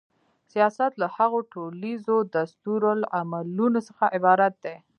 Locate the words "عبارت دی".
4.17-4.75